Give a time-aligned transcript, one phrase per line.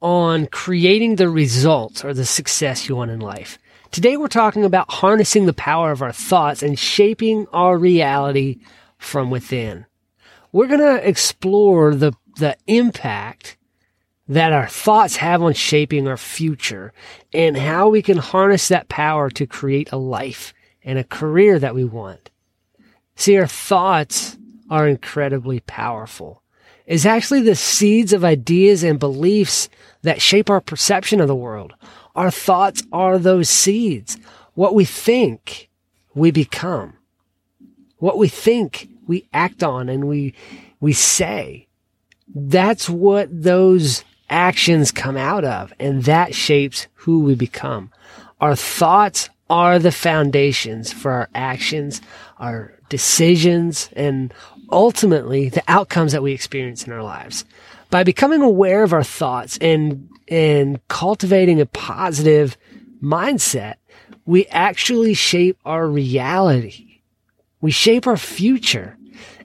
[0.00, 3.58] on creating the results or the success you want in life.
[3.90, 8.58] Today we're talking about harnessing the power of our thoughts and shaping our reality
[8.98, 9.86] from within.
[10.52, 13.56] We're going to explore the, the impact
[14.28, 16.92] that our thoughts have on shaping our future
[17.32, 20.52] and how we can harness that power to create a life
[20.84, 22.30] and a career that we want.
[23.16, 24.36] See, our thoughts
[24.70, 26.42] are incredibly powerful
[26.88, 29.68] is actually the seeds of ideas and beliefs
[30.02, 31.74] that shape our perception of the world.
[32.16, 34.16] Our thoughts are those seeds.
[34.54, 35.68] What we think,
[36.14, 36.94] we become.
[37.98, 40.34] What we think, we act on and we,
[40.80, 41.68] we say.
[42.34, 45.74] That's what those actions come out of.
[45.78, 47.92] And that shapes who we become.
[48.40, 52.00] Our thoughts are the foundations for our actions,
[52.38, 54.32] our decisions, and
[54.70, 57.44] ultimately the outcomes that we experience in our lives.
[57.90, 62.56] By becoming aware of our thoughts and, and cultivating a positive
[63.02, 63.76] mindset,
[64.26, 67.00] we actually shape our reality.
[67.60, 68.96] We shape our future.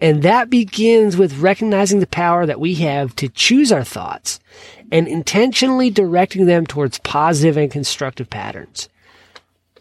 [0.00, 4.38] And that begins with recognizing the power that we have to choose our thoughts
[4.92, 8.88] and intentionally directing them towards positive and constructive patterns.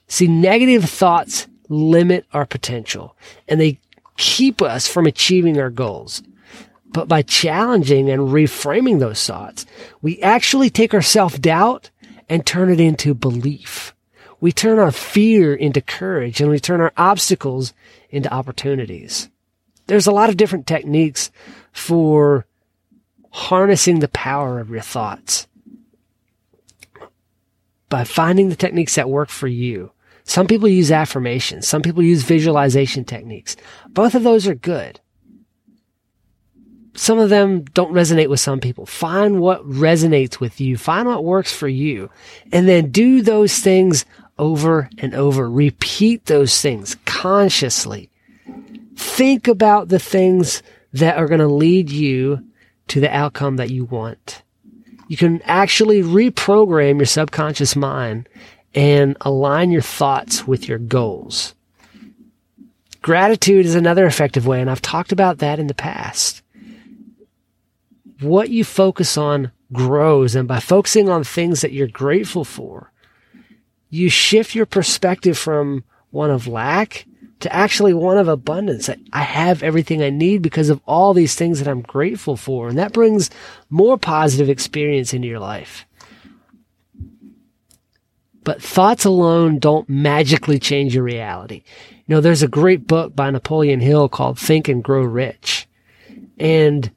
[0.08, 3.16] See, negative thoughts limit our potential
[3.47, 3.80] and they
[4.17, 6.23] keep us from achieving our goals.
[6.86, 9.66] But by challenging and reframing those thoughts,
[10.02, 11.89] we actually take our self-doubt
[12.30, 13.94] and turn it into belief.
[14.39, 17.73] We turn our fear into courage and we turn our obstacles
[18.09, 19.30] into opportunities.
[19.88, 21.31] There's a lot of different techniques
[21.71, 22.45] for
[23.32, 25.48] harnessing the power of your thoughts.
[27.89, 29.92] By finding the techniques that work for you,
[30.27, 31.67] some people use affirmations.
[31.67, 33.55] Some people use visualization techniques.
[33.89, 34.99] Both of those are good.
[36.95, 38.86] Some of them don't resonate with some people.
[38.86, 40.77] Find what resonates with you.
[40.77, 42.10] Find what works for you.
[42.52, 44.04] And then do those things
[44.38, 45.49] over and over.
[45.49, 48.09] Repeat those things consciously.
[48.95, 50.61] Think about the things
[50.92, 52.44] that are going to lead you
[52.89, 54.42] to the outcome that you want.
[55.08, 58.27] You can actually reprogram your subconscious mind
[58.77, 61.55] and align your thoughts with your goals.
[63.02, 66.43] Gratitude is another effective way, and I've talked about that in the past.
[68.21, 72.92] What you focus on grows, and by focusing on things that you're grateful for,
[73.89, 77.08] you shift your perspective from one of lack
[77.39, 78.92] to actually one of abundance.
[79.11, 82.70] I have everything I need because of all these things that I'm grateful for.
[82.70, 83.32] And that brings
[83.71, 85.88] more positive experience into your life.
[88.47, 91.63] But thoughts alone don't magically change your reality.
[92.05, 95.67] You know, there's a great book by Napoleon Hill called Think and Grow Rich.
[96.39, 96.89] And,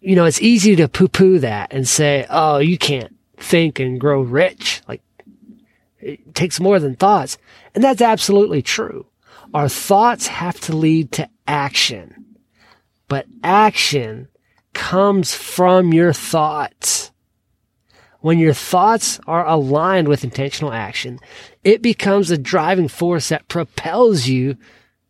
[0.00, 4.00] you know, it's easy to poo poo that and say, oh, you can't think and
[4.00, 4.80] grow rich.
[4.88, 5.02] Like,
[6.00, 7.36] it takes more than thoughts.
[7.74, 9.04] And that's absolutely true.
[9.52, 12.24] Our thoughts have to lead to action,
[13.06, 14.28] but action
[14.72, 17.12] comes from your thoughts.
[18.20, 21.20] When your thoughts are aligned with intentional action,
[21.62, 24.56] it becomes a driving force that propels you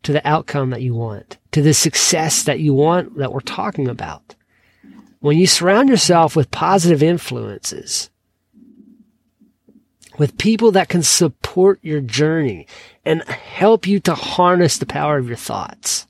[0.02, 3.88] to the outcome that you want, to the success that you want that we're talking
[3.88, 4.34] about.
[5.20, 8.10] When you surround yourself with positive influences,
[10.18, 12.66] with people that can support your journey
[13.04, 16.06] and help you to harness the power of your thoughts,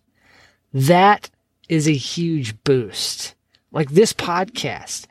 [0.72, 1.31] that
[1.69, 3.34] is a huge boost.
[3.70, 5.06] Like this podcast,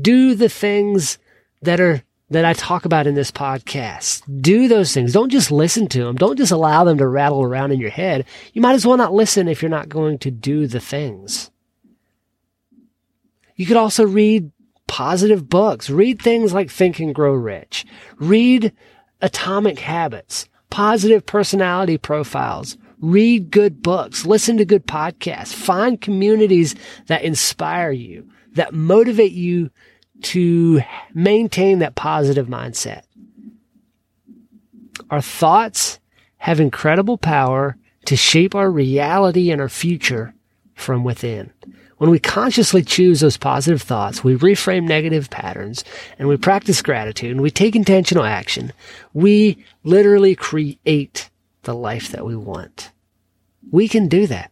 [0.00, 1.18] do the things
[1.62, 4.22] that are that I talk about in this podcast.
[4.40, 5.12] Do those things.
[5.12, 6.16] Don't just listen to them.
[6.16, 8.24] Don't just allow them to rattle around in your head.
[8.54, 11.50] You might as well not listen if you're not going to do the things.
[13.54, 14.50] You could also read
[14.86, 15.90] positive books.
[15.90, 17.84] Read things like Think and Grow Rich.
[18.16, 18.72] Read
[19.20, 22.78] Atomic Habits, positive personality profiles.
[22.98, 24.24] Read good books.
[24.24, 25.52] Listen to good podcasts.
[25.52, 26.74] Find communities
[27.08, 29.70] that inspire you that motivate you
[30.22, 30.80] to
[31.14, 33.02] maintain that positive mindset.
[35.10, 35.98] Our thoughts
[36.38, 37.76] have incredible power
[38.06, 40.34] to shape our reality and our future
[40.74, 41.52] from within.
[41.98, 45.84] When we consciously choose those positive thoughts, we reframe negative patterns
[46.18, 48.72] and we practice gratitude and we take intentional action.
[49.12, 51.30] We literally create
[51.62, 52.90] the life that we want.
[53.70, 54.50] We can do that.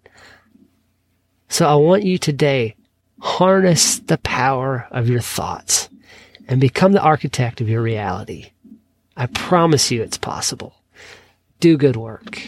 [1.48, 2.76] So I want you today,
[3.20, 5.88] harness the power of your thoughts
[6.48, 8.50] and become the architect of your reality.
[9.16, 10.74] I promise you it's possible.
[11.60, 12.40] Do good work.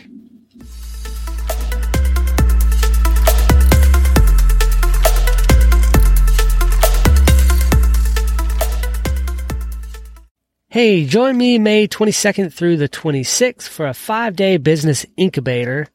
[10.68, 15.86] Hey, join me May 22nd through the 26th for a five day business incubator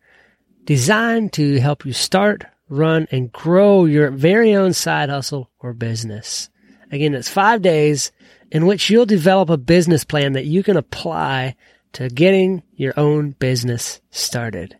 [0.66, 6.50] designed to help you start, run, and grow your very own side hustle or business.
[6.92, 8.12] Again, it's five days
[8.52, 11.56] in which you'll develop a business plan that you can apply
[11.94, 14.78] to getting your own business started.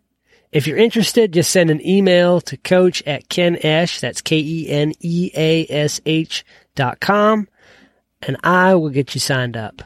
[0.52, 4.96] If you're interested, just send an email to coach at keneash, that's K-E-N-E-A-S-H
[6.76, 7.48] dot com,
[8.22, 9.82] and I will get you signed up.